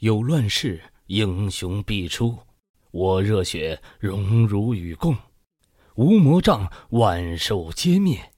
[0.00, 2.38] 有乱世，英雄必出。
[2.92, 5.16] 我热血荣辱与共，
[5.96, 8.32] 无魔障，万兽皆灭。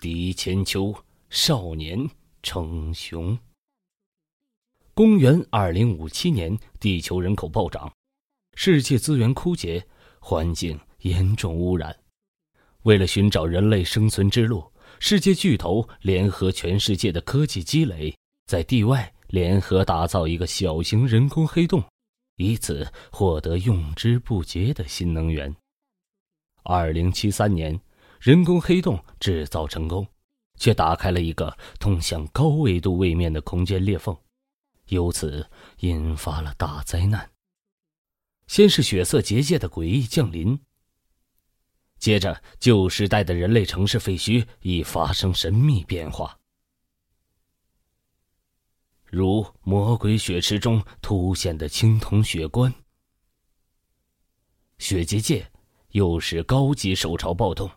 [0.00, 0.94] 敌千秋，
[1.28, 2.08] 少年
[2.42, 3.38] 称雄。
[4.94, 7.92] 公元二零五七年，地球人口暴涨，
[8.54, 9.86] 世界资源枯竭，
[10.20, 11.94] 环境严重污染。
[12.84, 18.16] 为了寻找人类生存之路，世界巨头联合全世界的科技积累，
[18.46, 21.82] 在地外联合打造一个小型人工黑洞。
[22.40, 25.56] 以此获得用之不竭的新能源。
[26.62, 27.80] 二零七三年，
[28.20, 30.06] 人工黑洞制造成功，
[30.56, 34.16] 却打开了一个通向高维度位面的空间裂缝，
[34.86, 37.28] 由此引发了大灾难。
[38.46, 40.60] 先是血色结界的诡异降临，
[41.98, 46.37] 接着旧时代的人类城市废墟已发生神秘变化。
[49.10, 52.72] 如魔鬼血池中凸现的青铜血棺，
[54.78, 55.50] 血结界
[55.92, 57.70] 又是高级手潮暴动。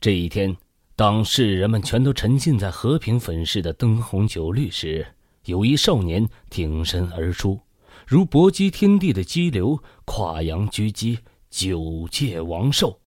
[0.00, 0.56] 这一天，
[0.94, 7.60] 当世人们全都沉浸在和平粉饰的灯红酒绿时，有一少年挺身而出，
[8.06, 11.18] 如搏击天地的激流，跨洋狙击
[11.50, 13.02] 九界王兽。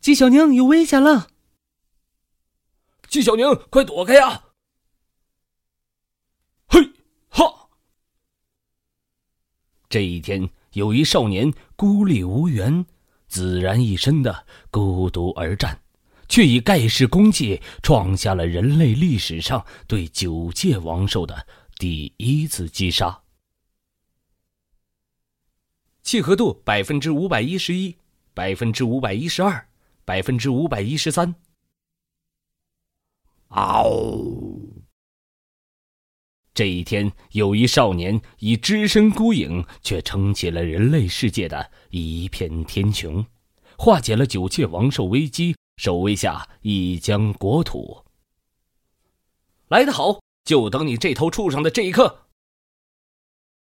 [0.00, 1.28] 纪晓宁有危险了！
[3.08, 4.44] 纪晓宁，快躲开呀！
[6.66, 6.78] 嘿，
[7.30, 7.70] 哈！
[9.88, 12.84] 这一天，有一少年孤立无援、
[13.30, 15.80] 孑然一身的孤独而战，
[16.28, 21.46] 却以盖世功绩创下了人类历史上对九界王兽的
[21.78, 23.22] 第一次击杀。
[26.02, 27.96] 契合度百分之五百一十一，
[28.34, 29.66] 百分之五百一十二，
[30.04, 31.34] 百分之五百一十三。
[33.48, 33.84] 嗷！
[36.54, 43.24] 这一天，有一少年以只身孤影，却撑起了人类世界的一片天穹，
[43.76, 48.04] 化解了九界王兽危机，守卫下一江国土。
[49.68, 52.27] 来得好，就等你这头畜生的这一刻。